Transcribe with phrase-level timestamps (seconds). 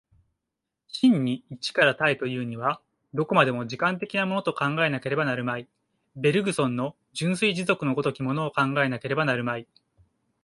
[0.87, 2.81] 真に一から多へというには、
[3.13, 5.67] どこまでも時間的なものと考えなければなるまい、
[6.15, 9.67] ベルグソンの純粋持続の如きものを考えなければなるまい。